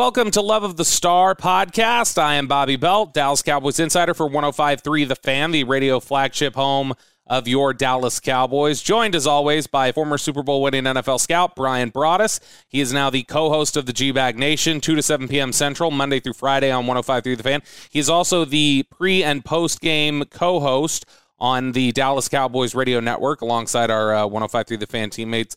[0.00, 2.16] Welcome to Love of the Star podcast.
[2.16, 6.94] I am Bobby Belt, Dallas Cowboys insider for 1053 The Fan, the radio flagship home
[7.26, 8.80] of your Dallas Cowboys.
[8.80, 12.40] Joined as always by former Super Bowl winning NFL scout Bryan Broaddus.
[12.66, 15.52] He is now the co host of the G Bag Nation, 2 to 7 p.m.
[15.52, 17.62] Central, Monday through Friday on 1053 The Fan.
[17.90, 21.04] He is also the pre and post game co host
[21.38, 25.56] on the Dallas Cowboys radio network alongside our uh, 1053 The Fan teammates.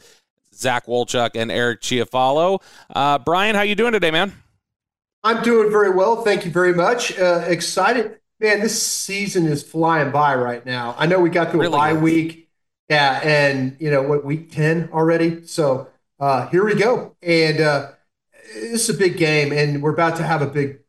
[0.54, 2.62] Zach Wolchuk and Eric Chiafalo.
[2.94, 4.34] Uh, Bryan, how you doing today, man?
[5.24, 6.24] I'm doing very well.
[6.24, 7.18] Thank you very much.
[7.18, 8.20] Uh, excited.
[8.40, 10.96] Man, this season is flying by right now.
[10.98, 12.50] I know we got through really a bye week.
[12.90, 15.46] Yeah, and you know what, week 10 already.
[15.48, 15.88] So
[16.20, 17.16] uh, here we go.
[17.22, 17.92] And uh,
[18.54, 20.80] this is a big game, and we're about to have a big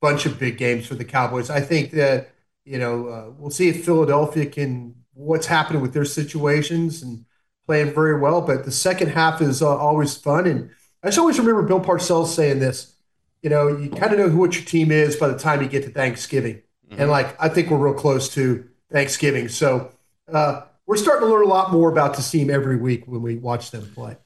[0.00, 1.50] bunch of big games for the Cowboys.
[1.50, 2.30] I think that,
[2.64, 7.26] you know, uh, we'll see if Philadelphia can, what's happening with their situations and
[7.70, 8.40] playing very well.
[8.40, 10.46] But the second half is uh, always fun.
[10.48, 10.70] And
[11.04, 12.96] I just always remember Bill Parcells saying this
[13.42, 15.68] you know, you kind of know who what your team is by the time you
[15.68, 16.56] get to Thanksgiving.
[16.90, 17.00] Mm-hmm.
[17.00, 19.48] And like, I think we're real close to Thanksgiving.
[19.48, 19.92] So
[20.30, 23.36] uh, we're starting to learn a lot more about the team every week when we
[23.36, 24.16] watch them play.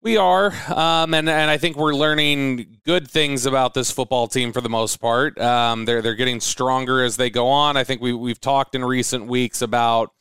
[0.00, 4.52] We are, um, and and I think we're learning good things about this football team
[4.52, 5.38] for the most part.
[5.40, 7.78] Um, they're they're getting stronger as they go on.
[7.78, 10.12] I think we we've talked in recent weeks about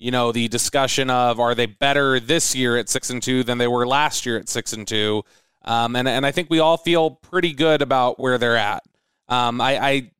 [0.00, 3.58] you know the discussion of are they better this year at six and two than
[3.58, 5.22] they were last year at six and two.
[5.64, 8.82] Um, and and I think we all feel pretty good about where they're at.
[9.28, 10.10] Um, I, I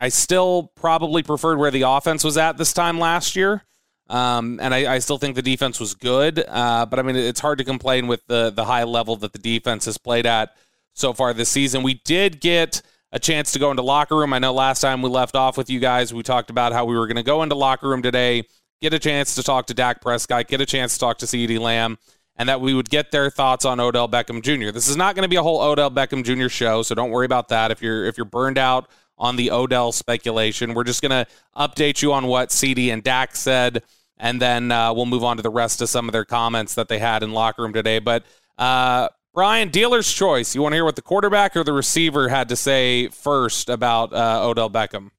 [0.00, 3.62] I still probably preferred where the offense was at this time last year.
[4.08, 6.44] Um, and I, I, still think the defense was good.
[6.46, 9.38] Uh, but I mean, it's hard to complain with the the high level that the
[9.38, 10.54] defense has played at
[10.92, 11.82] so far this season.
[11.82, 14.34] We did get a chance to go into locker room.
[14.34, 16.96] I know last time we left off with you guys, we talked about how we
[16.96, 18.42] were going to go into locker room today,
[18.84, 21.58] get a chance to talk to Dak Prescott, get a chance to talk to CeeDee
[21.58, 21.96] Lamb
[22.36, 24.72] and that we would get their thoughts on Odell Beckham Jr.
[24.72, 26.48] This is not going to be a whole Odell Beckham Jr.
[26.48, 27.70] show, so don't worry about that.
[27.70, 32.02] If you're if you're burned out on the Odell speculation, we're just going to update
[32.02, 33.82] you on what CeeDee and Dak said,
[34.18, 36.88] and then uh, we'll move on to the rest of some of their comments that
[36.88, 38.00] they had in locker room today.
[38.00, 38.26] But
[38.58, 40.54] uh, Bryan, dealer's choice.
[40.54, 44.12] You want to hear what the quarterback or the receiver had to say first about
[44.12, 45.10] uh, Odell Beckham?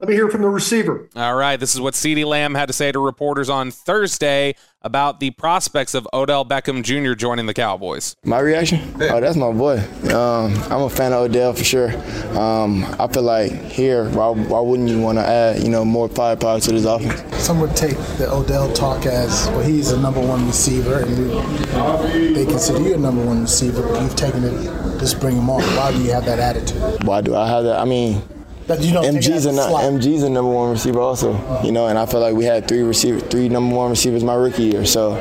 [0.00, 1.08] Let me hear from the receiver.
[1.14, 1.58] All right.
[1.58, 5.94] This is what CeeDee Lamb had to say to reporters on Thursday about the prospects
[5.94, 7.14] of Odell Beckham Jr.
[7.14, 8.16] joining the Cowboys.
[8.24, 8.80] My reaction?
[9.00, 9.78] Oh, that's my boy.
[10.12, 11.90] Um, I'm a fan of Odell for sure.
[12.36, 16.08] Um, I feel like here, why, why wouldn't you want to add, you know, more
[16.08, 17.22] firepower to this offense?
[17.42, 22.44] Some would take the Odell talk as, well, he's a number one receiver, and they
[22.44, 25.62] consider you a number one receiver, but you've taken it, just bring him on.
[25.76, 27.04] Why do you have that attitude?
[27.04, 27.78] Why do I have that?
[27.78, 28.20] I mean,
[28.66, 31.32] that you don't MG's a MG's a number one receiver also.
[31.62, 34.34] You know, and I feel like we had three receiver, three number one receivers my
[34.34, 34.84] rookie year.
[34.84, 35.14] So,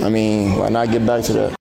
[0.00, 1.56] I mean, why not get back to that?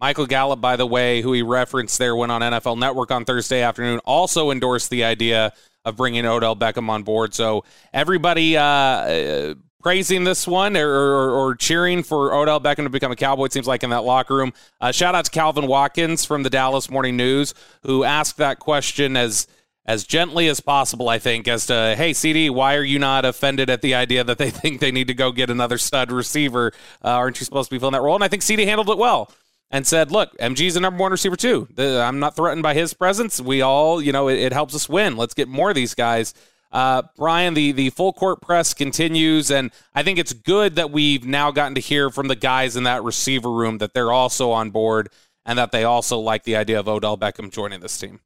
[0.00, 3.60] Michael Gallup, by the way, who he referenced there, went on NFL Network on Thursday
[3.62, 5.52] afternoon, also endorsed the idea
[5.84, 7.34] of bringing Odell Beckham on board.
[7.34, 13.12] So everybody uh, praising this one or, or, or, cheering for Odell Beckham to become
[13.12, 13.46] a Cowboy.
[13.46, 14.52] It seems like in that locker room.
[14.80, 19.16] Uh, shout out to Calvin Watkins from the Dallas Morning News, who asked that question
[19.16, 19.46] as
[19.86, 23.70] as gently as possible, I think, as to, hey, CeeDee, why are you not offended
[23.70, 26.72] at the idea that they think they need to go get another stud receiver?
[27.04, 28.14] Uh, aren't you supposed to be filling that role?
[28.14, 29.32] And I think CeeDee handled it well
[29.70, 31.68] and said, look, MG's a number one receiver too.
[31.78, 33.40] I'm not threatened by his presence.
[33.40, 35.16] We all, you know, it, it helps us win.
[35.16, 36.34] Let's get more of these guys.
[36.72, 41.24] Uh, Bryan, the, the full court press continues, and I think it's good that we've
[41.24, 44.70] now gotten to hear from the guys in that receiver room that they're also on
[44.70, 45.08] board
[45.44, 48.20] and that they also like the idea of Odell Beckham joining this team.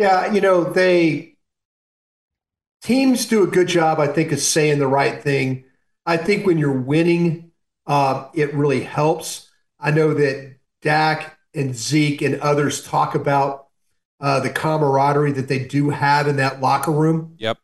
[0.00, 1.34] Yeah, you know, they
[2.80, 5.64] teams do a good job, I think, of saying the right thing.
[6.06, 7.50] I think when you're winning,
[7.86, 9.50] uh, it really helps.
[9.78, 13.66] I know that Dak and Zeke and others talk about
[14.20, 17.34] uh, the camaraderie that they do have in that locker room.
[17.36, 17.58] Yep.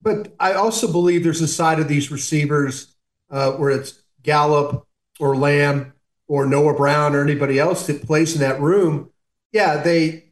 [0.00, 2.96] But I also believe there's a side of these receivers
[3.28, 4.88] uh, where it's Gallup
[5.20, 5.92] or Lamb
[6.26, 9.10] or Noah Brown or anybody else that plays in that room.
[9.52, 10.31] Yeah, they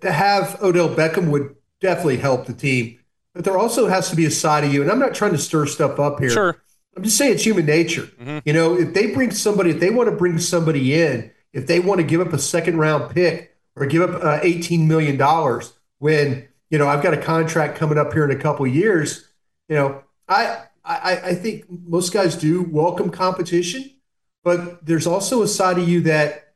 [0.00, 2.98] to have Odell Beckham would definitely help the team.
[3.34, 5.38] But there also has to be a side of you, and I'm not trying to
[5.38, 6.30] stir stuff up here.
[6.30, 6.62] Sure.
[6.96, 8.02] I'm just saying it's human nature.
[8.02, 8.38] Mm-hmm.
[8.44, 11.78] You know, if they bring somebody, if they want to bring somebody in, if they
[11.78, 15.72] want to give up a second round pick or give up uh, 18 million dollars
[15.98, 19.28] when you know I've got a contract coming up here in a couple years,
[19.68, 23.92] you know, I, I I think most guys do welcome competition,
[24.42, 26.47] but there's also a side of you that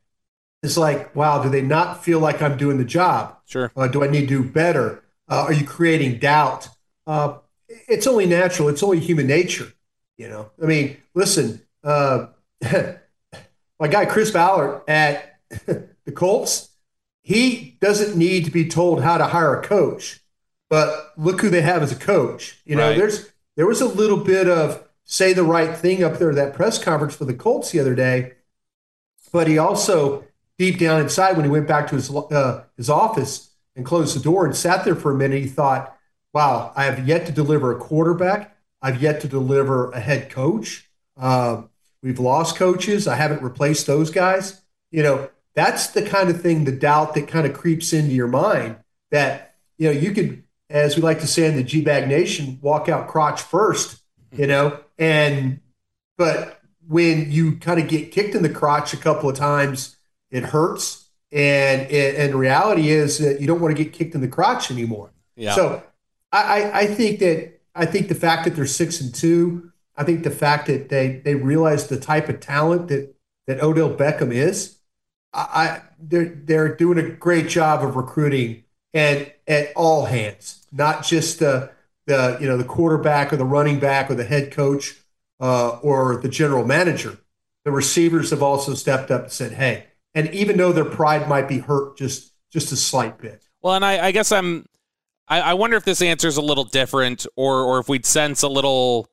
[0.63, 3.37] it's like, wow, do they not feel like I'm doing the job?
[3.45, 3.71] Sure.
[3.75, 5.03] Uh, do I need to do better?
[5.27, 6.69] Uh, are you creating doubt?
[7.05, 8.69] Uh, it's only natural.
[8.69, 9.73] It's only human nature.
[10.17, 12.27] You know, I mean, listen, uh,
[13.79, 16.69] my guy Chris Ballard at the Colts,
[17.21, 20.21] he doesn't need to be told how to hire a coach,
[20.69, 22.61] but look who they have as a coach.
[22.63, 22.97] You know, right.
[22.97, 26.53] there's there was a little bit of say the right thing up there at that
[26.53, 28.33] press conference for the Colts the other day,
[29.31, 30.23] but he also
[30.57, 34.23] deep down inside when he went back to his uh, his office and closed the
[34.23, 35.97] door and sat there for a minute, he thought,
[36.33, 38.55] "Wow, I have yet to deliver a quarterback.
[38.81, 40.89] I've yet to deliver a head coach.
[41.17, 41.63] Uh,
[42.01, 43.07] we've lost coaches.
[43.07, 44.61] I haven't replaced those guys.
[44.91, 48.27] You know, that's the kind of thing, the doubt that kind of creeps into your
[48.27, 48.75] mind
[49.11, 52.59] that you know you could, as we like to say in the G Bag Nation,
[52.61, 54.01] walk out crotch first.
[54.31, 55.59] You know, and
[56.17, 59.95] but when you kind of get kicked in the crotch a couple of times,
[60.33, 64.27] it hurts and and reality is that you don't want to get kicked in the
[64.27, 65.11] crotch anymore.
[65.35, 65.55] Yeah.
[65.55, 65.83] So
[66.31, 70.23] I, I think that I think the fact that they're six and two, I think
[70.23, 73.15] the fact that they they realize the type of talent that
[73.47, 74.77] that Odell Beckham is,
[75.33, 78.63] I they're they're doing a great job of recruiting
[78.93, 81.71] and at all hands, not just the
[82.05, 84.95] the you know the quarterback or the running back or the head coach
[85.39, 87.17] uh, or the general manager.
[87.65, 91.47] The receivers have also stepped up and said, "Hey, and even though their pride might
[91.47, 93.43] be hurt just just a slight bit.
[93.61, 94.65] Well, and I, I guess I'm
[95.27, 98.43] I, I wonder if this answer is a little different, or or if we'd sense
[98.43, 99.07] a little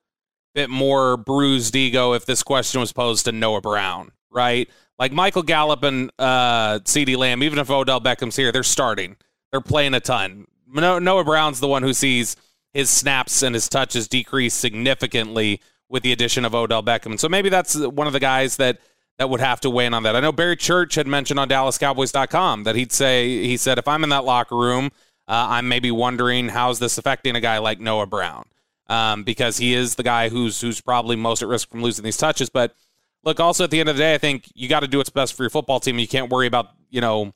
[0.55, 4.69] bit more bruised ego if this question was posed to Noah Brown, right?
[4.99, 9.17] Like Michael Gallup and uh, CeeDee Lamb, even if Odell Beckham's here, they're starting.
[9.50, 10.47] They're playing a ton.
[10.69, 12.37] Noah Brown's the one who sees
[12.73, 17.19] his snaps and his touches decrease significantly with the addition of Odell Beckham.
[17.19, 18.79] So maybe that's one of the guys that
[19.20, 20.17] that would have to weigh in on that.
[20.17, 24.02] I know Barry Church had mentioned on DallasCowboys.com that he'd say he said if I'm
[24.02, 24.87] in that locker room,
[25.28, 28.46] uh, I'm maybe wondering how's this affecting a guy like Noah Brown
[28.87, 32.17] um, because he is the guy who's who's probably most at risk from losing these
[32.17, 32.49] touches.
[32.49, 32.75] But
[33.22, 35.11] look, also at the end of the day, I think you got to do what's
[35.11, 35.99] best for your football team.
[35.99, 37.34] You can't worry about you know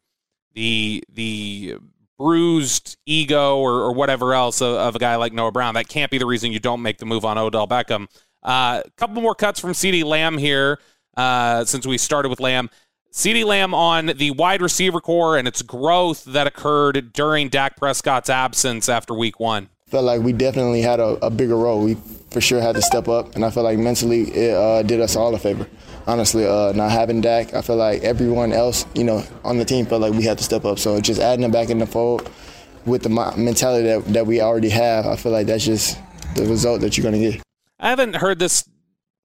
[0.54, 1.76] the the
[2.18, 5.74] bruised ego or, or whatever else of, of, a guy like Noah Brown.
[5.74, 8.06] That can't be the reason you don't make the move on Odell Beckham.
[8.42, 10.78] A uh, couple more cuts from CeeDee Lamb here
[11.16, 12.70] uh, since we started with Lamb.
[13.12, 18.28] CeeDee Lamb on the wide receiver corps and its growth that occurred during Dak Prescott's
[18.28, 19.68] absence after week one.
[19.86, 21.84] Felt like we definitely had a, a bigger role.
[21.84, 21.96] We
[22.30, 25.14] for sure had to step up, and I feel like mentally it uh, did us
[25.14, 25.68] all a favor.
[26.08, 29.86] Honestly, uh, not having Dak, I feel like everyone else, you know, on the team
[29.86, 30.80] felt like we had to step up.
[30.80, 32.28] So just adding him back in the fold
[32.84, 35.96] with the mentality that, that we already have, I feel like that's just
[36.34, 37.42] the result that you're going to get.
[37.78, 38.68] I haven't heard this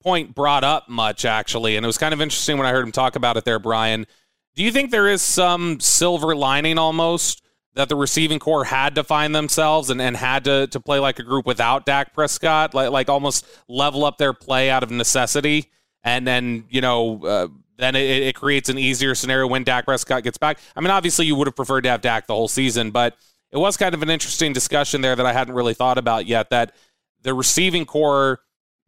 [0.02, 1.76] point brought up much, actually.
[1.76, 4.08] And it was kind of interesting when I heard him talk about it there, Bryan.
[4.56, 7.44] Do you think there is some silver lining almost
[7.76, 11.20] that the receiving corps had to find themselves and, and had to, to play like
[11.20, 15.70] a group without Dak Prescott, like, like almost level up their play out of necessity?
[16.04, 17.48] And then, you know, uh,
[17.78, 20.60] then it, it creates an easier scenario when Dak Prescott gets back.
[20.76, 23.16] I mean, obviously, you would have preferred to have Dak the whole season, but
[23.52, 26.50] it was kind of an interesting discussion there that I hadn't really thought about yet.
[26.50, 26.76] That
[27.22, 28.40] the receiving corps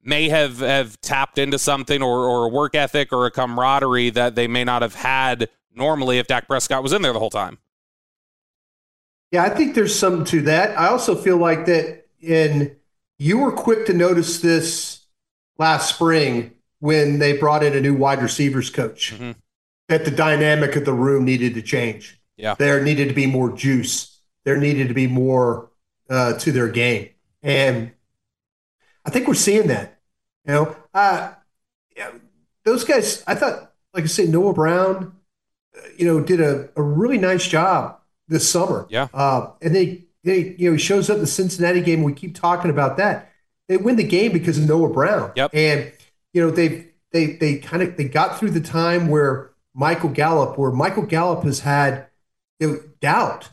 [0.03, 4.35] may have, have tapped into something or, or a work ethic or a camaraderie that
[4.35, 7.57] they may not have had normally if Dak Prescott was in there the whole time.
[9.31, 10.77] Yeah, I think there's some to that.
[10.77, 12.75] I also feel like that in
[13.17, 15.05] you were quick to notice this
[15.57, 19.13] last spring when they brought in a new wide receivers coach.
[19.13, 19.31] Mm-hmm.
[19.87, 22.19] That the dynamic of the room needed to change.
[22.37, 22.55] Yeah.
[22.55, 24.19] There needed to be more juice.
[24.45, 25.69] There needed to be more
[26.09, 27.09] uh, to their game.
[27.43, 27.91] And
[29.05, 29.99] I think we're seeing that.
[30.45, 31.33] You know, uh,
[31.95, 32.11] yeah,
[32.65, 33.23] those guys.
[33.27, 35.15] I thought, like I said, Noah Brown,
[35.77, 38.87] uh, you know, did a, a really nice job this summer.
[38.89, 39.07] Yeah.
[39.13, 42.03] Uh, and they, they, you know, he shows up the Cincinnati game.
[42.03, 43.31] We keep talking about that.
[43.67, 45.31] They win the game because of Noah Brown.
[45.35, 45.51] Yep.
[45.53, 45.91] And
[46.33, 50.57] you know, they they they kind of they got through the time where Michael Gallup,
[50.57, 52.07] where Michael Gallup has had
[52.59, 53.49] you know, doubt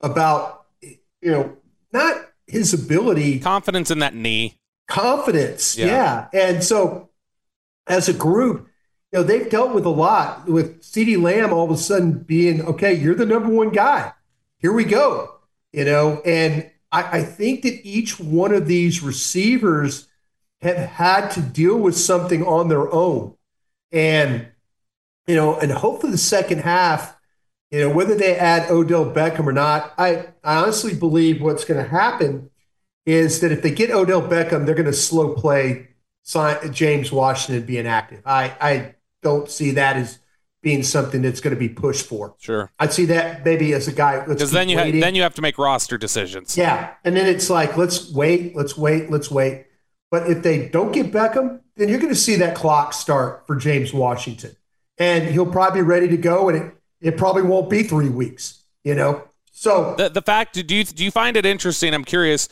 [0.00, 1.56] about you know
[1.92, 2.16] not
[2.46, 4.58] his ability, confidence in that knee
[4.92, 5.76] confidence.
[5.76, 5.86] Yeah.
[5.86, 6.28] yeah.
[6.34, 7.08] And so
[7.86, 8.68] as a group,
[9.10, 12.62] you know, they've dealt with a lot with CeeDee Lamb all of a sudden being,
[12.62, 14.12] okay, you're the number one guy.
[14.58, 15.34] Here we go.
[15.72, 20.08] You know, and I, I think that each one of these receivers
[20.60, 23.34] have had to deal with something on their own.
[23.90, 24.48] And,
[25.26, 27.16] you know, and hopefully the second half,
[27.70, 31.82] you know, whether they add Odell Beckham or not, I, I honestly believe what's going
[31.82, 32.50] to happen
[33.06, 35.88] is that if they get Odell Beckham, they're going to slow play
[36.70, 38.22] James Washington being active.
[38.24, 40.18] I, I don't see that as
[40.62, 42.34] being something that's going to be pushed for.
[42.38, 45.34] Sure, I'd see that maybe as a guy because then you ha- then you have
[45.34, 46.56] to make roster decisions.
[46.56, 49.66] Yeah, and then it's like let's wait, let's wait, let's wait.
[50.10, 53.56] But if they don't get Beckham, then you're going to see that clock start for
[53.56, 54.54] James Washington,
[54.98, 56.48] and he'll probably be ready to go.
[56.48, 58.62] And it, it probably won't be three weeks.
[58.84, 61.92] You know, so the the fact do you do you find it interesting?
[61.92, 62.48] I'm curious.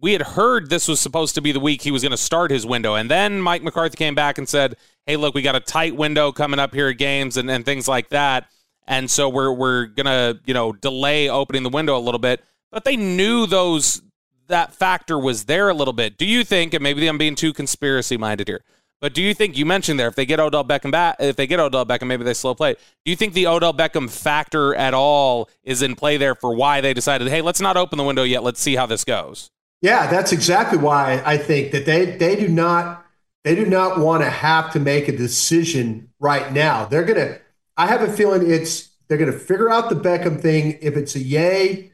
[0.00, 2.50] We had heard this was supposed to be the week he was going to start
[2.50, 4.76] his window, and then Mike McCarthy came back and said,
[5.06, 7.88] "Hey, look, we got a tight window coming up here at games and, and things
[7.88, 8.50] like that,
[8.86, 12.84] and so we're we're gonna you know delay opening the window a little bit." But
[12.84, 14.02] they knew those
[14.48, 16.18] that factor was there a little bit.
[16.18, 18.62] Do you think, and maybe I'm being too conspiracy minded here,
[19.00, 21.46] but do you think you mentioned there if they get Odell Beckham back, if they
[21.46, 22.74] get Odell Beckham, maybe they slow play.
[22.74, 26.80] Do you think the Odell Beckham factor at all is in play there for why
[26.80, 29.50] they decided, hey, let's not open the window yet, let's see how this goes?
[29.82, 33.04] Yeah, that's exactly why I think that they they do not
[33.44, 36.86] they do not want to have to make a decision right now.
[36.86, 37.38] They're gonna.
[37.76, 40.78] I have a feeling it's they're gonna figure out the Beckham thing.
[40.80, 41.92] If it's a yay,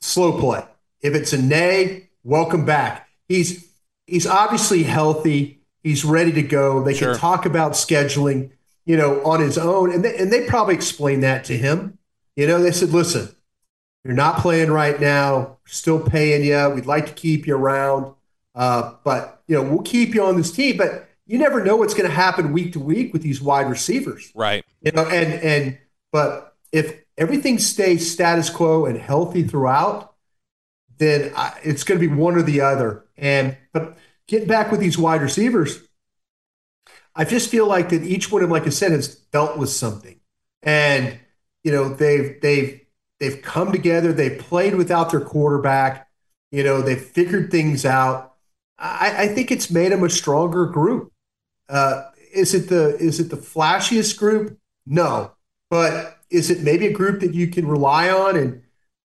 [0.00, 0.64] slow play.
[1.00, 3.08] If it's a nay, welcome back.
[3.28, 3.68] He's
[4.06, 5.60] he's obviously healthy.
[5.82, 6.82] He's ready to go.
[6.82, 7.12] They sure.
[7.12, 8.50] can talk about scheduling,
[8.84, 9.92] you know, on his own.
[9.92, 11.98] And they, and they probably explained that to him.
[12.34, 13.34] You know, they said, listen,
[14.06, 15.58] you're not playing right now.
[15.66, 16.70] Still paying you.
[16.74, 18.14] We'd like to keep you around.
[18.54, 20.76] Uh, but, you know, we'll keep you on this team.
[20.76, 24.32] But you never know what's going to happen week to week with these wide receivers.
[24.34, 24.64] Right.
[24.80, 25.78] You know, and, and,
[26.12, 30.14] but if everything stays status quo and healthy throughout,
[30.98, 33.04] then I, it's going to be one or the other.
[33.16, 33.96] And, but,
[34.28, 35.80] getting back with these wide receivers,
[37.14, 39.70] I just feel like that each one of them, like I said, has dealt with
[39.70, 40.20] something,
[40.62, 41.18] and
[41.62, 42.80] you know they've they've
[43.20, 44.12] they've come together.
[44.12, 46.08] They've played without their quarterback.
[46.50, 48.34] You know they've figured things out.
[48.78, 51.12] I, I think it's made them a stronger group.
[51.68, 54.58] Uh, is it the is it the flashiest group?
[54.86, 55.32] No,
[55.70, 58.36] but is it maybe a group that you can rely on?
[58.36, 58.62] And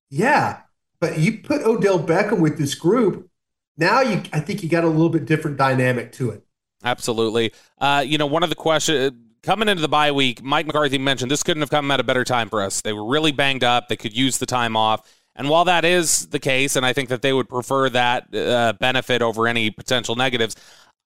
[0.09, 0.61] yeah,
[0.99, 3.29] but you put Odell Beckham with this group,
[3.77, 6.45] now you, I think you got a little bit different dynamic to it.
[6.83, 7.51] Absolutely.
[7.79, 11.31] Uh, you know, one of the questions coming into the bye week, Mike McCarthy mentioned
[11.31, 12.81] this couldn't have come at a better time for us.
[12.81, 13.87] They were really banged up.
[13.87, 15.09] They could use the time off.
[15.35, 18.73] And while that is the case, and I think that they would prefer that uh,
[18.79, 20.55] benefit over any potential negatives,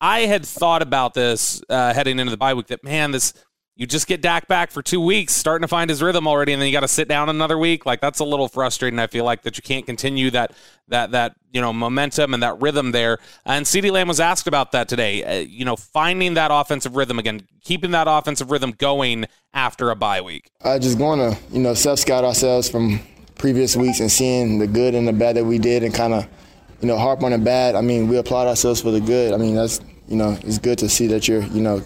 [0.01, 3.33] I had thought about this uh, heading into the bye week that, man, this
[3.77, 6.61] you just get Dak back for two weeks, starting to find his rhythm already, and
[6.61, 7.85] then you got to sit down another week.
[7.85, 8.99] Like that's a little frustrating.
[8.99, 10.53] I feel like that you can't continue that
[10.87, 13.17] that that you know momentum and that rhythm there.
[13.45, 15.23] And CeeDee Lamb was asked about that today.
[15.23, 19.95] Uh, you know, finding that offensive rhythm again, keeping that offensive rhythm going after a
[19.95, 20.49] bye week.
[20.63, 23.01] I just going to you know self scout ourselves from
[23.37, 26.25] previous weeks and seeing the good and the bad that we did, and kind of
[26.79, 27.75] you know harp on the bad.
[27.75, 29.33] I mean, we applaud ourselves for the good.
[29.33, 31.83] I mean, that's you know it's good to see that you're you know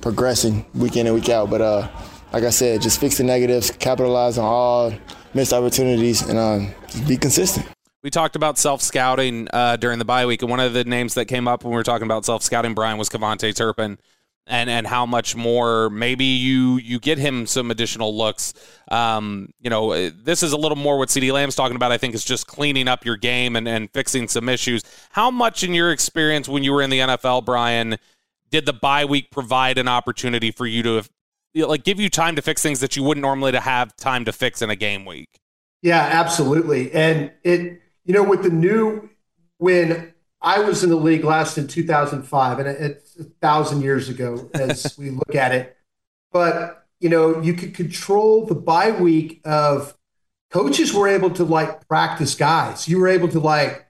[0.00, 1.50] progressing week in and week out.
[1.50, 1.88] But uh,
[2.32, 4.92] like I said, just fix the negatives, capitalize on all
[5.34, 6.60] missed opportunities, and uh,
[7.06, 7.66] be consistent.
[8.02, 11.14] We talked about self scouting uh, during the bye week, and one of the names
[11.14, 13.98] that came up when we were talking about self scouting, Bryan, was KaVontae Turpin,
[14.46, 18.54] and and how much more maybe you you get him some additional looks.
[18.90, 21.92] Um, you know, this is a little more what CeeDee Lamb's talking about.
[21.92, 24.82] I think is just cleaning up your game and and fixing some issues.
[25.10, 27.98] How much, in your experience when you were in the NFL, Bryan?
[28.50, 31.04] Did the bye week provide an opportunity for you to
[31.52, 33.94] you know, like give you time to fix things that you wouldn't normally to have
[33.96, 35.28] time to fix in a game week?
[35.82, 36.92] Yeah, absolutely.
[36.92, 39.08] And it, you know, with the new
[39.58, 44.50] when I was in the league last in 2005, and it's a thousand years ago
[44.54, 45.76] as we look at it.
[46.32, 49.96] But you know, you could control the bye week of
[50.50, 52.88] coaches were able to like practice guys.
[52.88, 53.86] You were able to like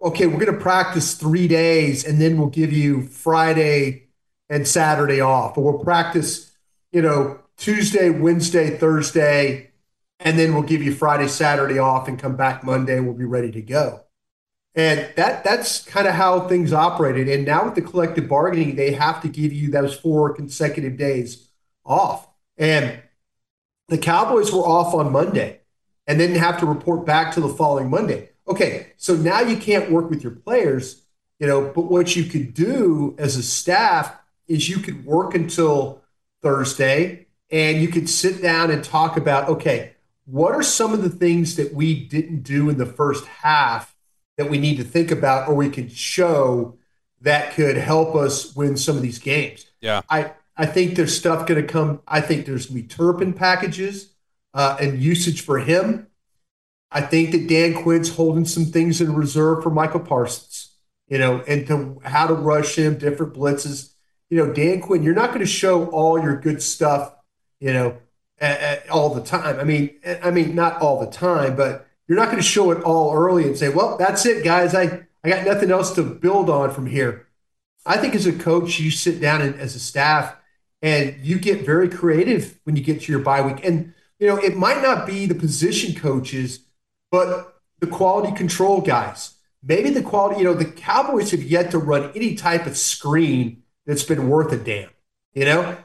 [0.00, 4.08] okay, we're going to practice three days and then we'll give you Friday
[4.48, 5.58] and Saturday off.
[5.58, 6.52] Or we'll practice,
[6.92, 9.70] you know, Tuesday, Wednesday, Thursday,
[10.20, 13.24] and then we'll give you Friday, Saturday off and come back Monday and we'll be
[13.24, 14.00] ready to go.
[14.74, 17.28] And that that's kind of how things operated.
[17.28, 21.48] And now with the collective bargaining, they have to give you those four consecutive days
[21.84, 22.28] off.
[22.56, 23.00] And
[23.88, 25.60] the Cowboys were off on Monday
[26.06, 28.30] and then have to report back to the following Monday.
[28.48, 31.02] Okay, so now you can't work with your players,
[31.38, 36.02] you know, but what you could do as a staff is you could work until
[36.42, 39.92] Thursday and you could sit down and talk about, okay,
[40.24, 43.94] what are some of the things that we didn't do in the first half
[44.36, 46.76] that we need to think about or we can show
[47.20, 49.66] that could help us win some of these games?
[49.80, 50.02] Yeah.
[50.08, 52.00] I, I think there's stuff going to come.
[52.06, 54.14] I think there's going to be Turpin packages
[54.54, 56.08] uh, and usage for him
[56.90, 60.74] I think that Dan Quinn's holding some things in reserve for Micah Parsons,
[61.06, 63.92] you know, and to how to rush him, different blitzes.
[64.30, 67.14] You know, Dan Quinn, you're not going to show all your good stuff,
[67.60, 67.98] you know,
[68.38, 69.58] at, at, all the time.
[69.58, 72.82] I mean, I mean, not all the time, but you're not going to show it
[72.82, 74.74] all early and say, "Well, that's it, guys.
[74.74, 77.26] I I got nothing else to build on from here."
[77.84, 80.36] I think as a coach, you sit down and as a staff
[80.82, 83.64] and you get very creative when you get to your bye week.
[83.64, 86.60] And you know, it might not be the position coaches,
[87.10, 89.34] but the quality control guys.
[89.62, 93.62] Maybe the quality, you know, the Cowboys have yet to run any type of screen
[93.86, 94.90] that's been worth a damn.
[95.34, 95.76] You know,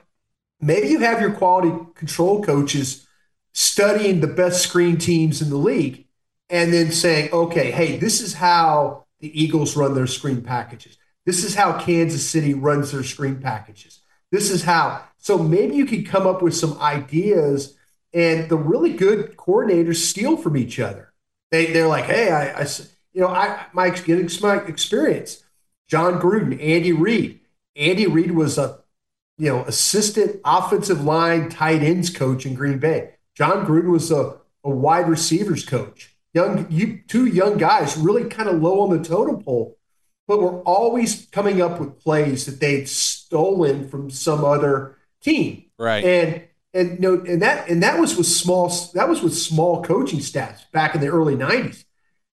[0.62, 3.08] maybe you have your quality control coaches
[3.54, 6.06] studying the best screen teams in the league
[6.50, 10.98] and then saying, okay, hey, this is how the Eagles run their screen packages.
[11.26, 14.02] This is how Kansas City runs their screen packages.
[14.32, 15.04] This is how.
[15.18, 17.78] So maybe you could come up with some ideas,
[18.14, 21.13] and the really good coordinators steal from each other.
[21.54, 22.68] They they're like, hey, I, I
[23.14, 25.44] you know, I my getting my experience.
[25.88, 27.42] Jon Gruden, Andy Reid.
[27.76, 28.80] Andy Reid was a
[29.38, 33.12] you know assistant offensive line tight ends coach in Green Bay.
[33.36, 36.16] Jon Gruden was a, a wide receivers coach.
[36.34, 39.78] Young, you two young guys, really kind of low on the totem pole,
[40.28, 45.66] but were always coming up with plays that they'd stolen from some other team.
[45.78, 46.04] Right.
[46.04, 49.84] And and you know, and that and that was with small that was with small
[49.84, 51.86] coaching staffs back in the early 90s.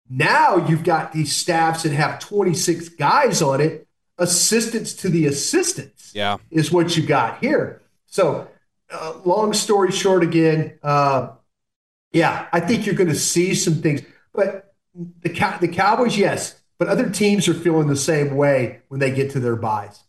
[0.09, 6.11] Now you've got these staffs that have 26 guys on it, assistants to the assistants.
[6.15, 6.37] Yeah.
[6.49, 7.81] Is what you got here.
[8.07, 8.47] So
[8.91, 11.29] uh, long story short, again, uh,
[12.11, 14.01] yeah, I think you're going to see some things.
[14.33, 19.11] But the the Cowboys, yes, but other teams are feeling the same way when they
[19.11, 20.03] get to their byes.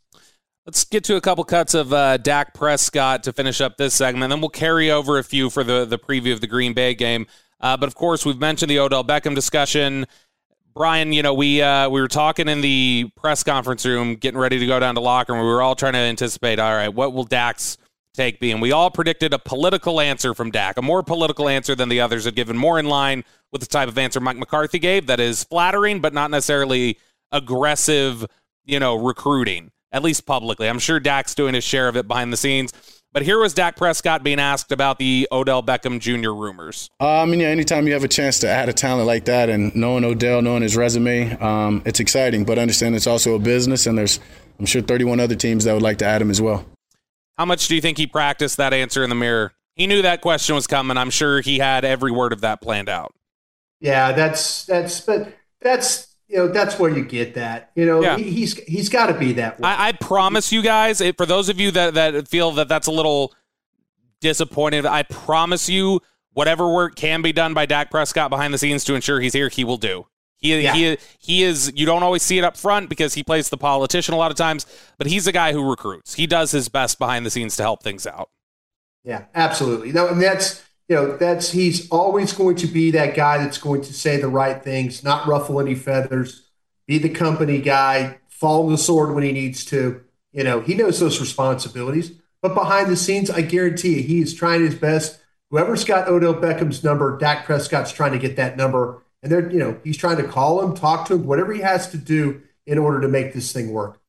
[0.70, 4.30] Let's get to a couple cuts of uh, Dak Prescott to finish up this segment.
[4.30, 7.26] Then we'll carry over a few for the, the preview of the Green Bay game.
[7.60, 10.06] Uh, but of course, we've mentioned the Odell Beckham discussion.
[10.72, 14.60] Bryan, you know, we uh, we were talking in the press conference room, getting ready
[14.60, 16.60] to go down to locker, and we were all trying to anticipate.
[16.60, 17.76] All right, what will Dak's
[18.14, 18.52] take be?
[18.52, 22.00] And we all predicted a political answer from Dak, a more political answer than the
[22.00, 25.08] others had given, more in line with the type of answer Mike McCarthy gave.
[25.08, 26.96] That is flattering, but not necessarily
[27.32, 28.24] aggressive.
[28.64, 30.68] You know, recruiting at least publicly.
[30.68, 32.72] I'm sure Dak's doing his share of it behind the scenes.
[33.12, 36.30] But here was Dak Prescott being asked about the Odell Beckham Jr.
[36.30, 36.88] rumors.
[37.00, 39.48] Uh, I mean, yeah, anytime you have a chance to add a talent like that
[39.48, 42.44] and knowing Odell, knowing his resume, um, it's exciting.
[42.44, 44.20] But understand it's also a business, and there's,
[44.60, 46.64] I'm sure, 31 other teams that would like to add him as well.
[47.36, 49.54] How much do you think he practiced that answer in the mirror?
[49.74, 50.96] He knew that question was coming.
[50.96, 53.12] I'm sure he had every word of that planned out.
[53.80, 57.72] Yeah, that's that's but that's you know that's where you get that.
[57.74, 58.16] You know, yeah.
[58.16, 59.68] he, he's he's got to be that way.
[59.68, 62.92] I, I promise you guys, for those of you that that feel that that's a
[62.92, 63.34] little
[64.20, 66.00] disappointed, I promise you,
[66.32, 69.48] whatever work can be done by Dak Prescott behind the scenes to ensure he's here,
[69.48, 70.06] he will do.
[70.36, 70.72] He, yeah.
[70.72, 74.14] he he is you don't always see it up front because he plays the politician
[74.14, 74.66] a lot of times,
[74.98, 76.14] but he's a guy who recruits.
[76.14, 78.30] He does his best behind the scenes to help things out.
[79.04, 79.92] Yeah, absolutely.
[79.92, 83.80] No, and that's you know, that's he's always going to be that guy that's going
[83.82, 86.48] to say the right things, not ruffle any feathers,
[86.88, 90.02] be the company guy, fall on the sword when he needs to.
[90.32, 92.10] You know, he knows those responsibilities.
[92.42, 95.20] But behind the scenes, I guarantee you, he is trying his best.
[95.50, 99.00] Whoever's got Odell Beckham's number, Dak Prescott's trying to get that number.
[99.22, 101.88] And they're, you know, he's trying to call him, talk to him, whatever he has
[101.92, 103.99] to do in order to make this thing work.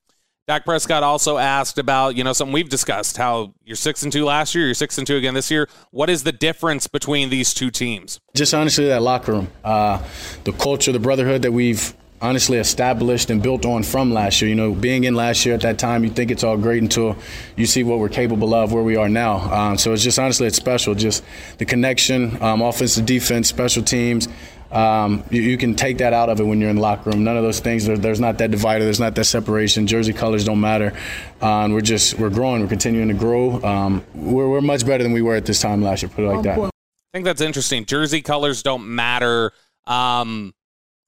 [0.51, 4.25] Dak Prescott also asked about, you know, something we've discussed, how you're six and two
[4.25, 5.69] last year, you're six and two again this year.
[5.91, 8.19] What is the difference between these two teams?
[8.35, 10.05] Just honestly, that locker room, uh,
[10.43, 14.49] the culture, the brotherhood that we've honestly established and built on from last year.
[14.49, 17.15] You know, being in last year at that time, you think it's all great until
[17.55, 19.37] you see what we're capable of, where we are now.
[19.53, 20.95] Um, so it's just honestly, it's special.
[20.95, 21.23] Just
[21.59, 24.27] the connection, um, defense, special teams
[24.71, 27.23] um, you, you, can take that out of it when you're in the locker room.
[27.23, 27.85] None of those things.
[27.85, 28.85] There, there's not that divider.
[28.85, 29.85] There's not that separation.
[29.85, 30.93] Jersey colors don't matter.
[31.41, 32.61] Uh, and we're just we're growing.
[32.61, 33.61] We're continuing to grow.
[33.63, 36.09] Um, we're, we're much better than we were at this time last year.
[36.09, 36.59] Put it like that.
[36.59, 36.69] I
[37.13, 37.85] think that's interesting.
[37.85, 39.51] Jersey colors don't matter.
[39.85, 40.53] Um,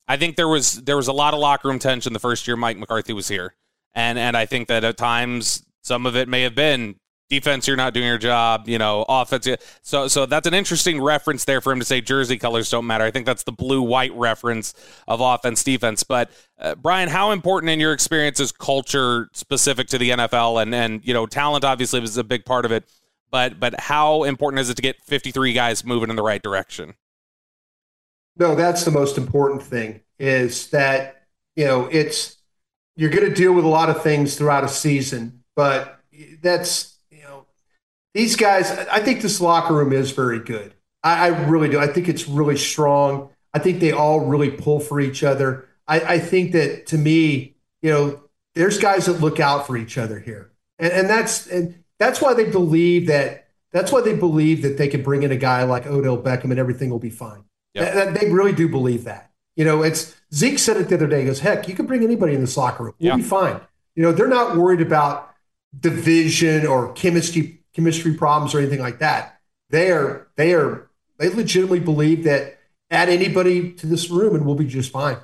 [0.07, 2.57] I think there was there was a lot of locker room tension the first year
[2.57, 3.55] Mike McCarthy was here,
[3.93, 6.95] and and I think that at times some of it may have been
[7.33, 9.47] defense you're not doing your job you know offense
[9.81, 13.03] so so that's an interesting reference there for him to say jersey colors don't matter.
[13.03, 14.73] I think that's the blue white reference
[15.07, 16.03] of offense defense.
[16.03, 20.73] But uh, brian how important in your experience is culture specific to the nfl and
[20.73, 22.85] and you know talent obviously was a big part of it
[23.31, 26.93] but but how important is it to get 53 guys moving in the right direction?
[28.37, 31.23] No that's the most important thing is that
[31.55, 32.37] you know it's
[32.95, 35.99] you're going to deal with a lot of things throughout a season but
[36.41, 36.92] that's
[38.13, 40.73] these guys, I think this locker room is very good.
[41.03, 41.79] I, I, really do.
[41.79, 43.29] I think it's really strong.
[43.53, 45.67] I think they all really pull for each other.
[45.87, 48.23] I, I, think that to me, you know,
[48.55, 52.33] there's guys that look out for each other here, and, and that's and that's why
[52.33, 53.47] they believe that.
[53.71, 56.59] That's why they believe that they can bring in a guy like Odell Beckham and
[56.59, 57.43] everything will be fine.
[57.73, 58.13] Yep.
[58.19, 59.31] They really do believe that.
[59.55, 61.21] You know, it's Zeke said it the other day.
[61.21, 62.93] He goes, "Heck, you can bring anybody in this locker room.
[62.99, 63.15] We'll yeah.
[63.17, 63.59] be fine."
[63.95, 65.33] You know, they're not worried about
[65.77, 69.39] division or chemistry chemistry problems or anything like that.
[69.69, 72.57] they are they are they legitimately believe that
[72.89, 75.17] add anybody to this room and we'll be just fine.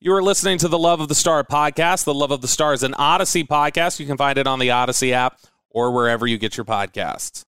[0.00, 2.04] You are listening to the Love of the Star podcast.
[2.04, 3.98] The Love of the Star is an Audacy podcast.
[3.98, 7.44] You can find it on the Audacy app or wherever you get your podcasts.